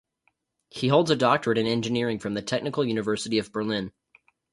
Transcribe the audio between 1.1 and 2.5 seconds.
a doctorate in engineering from the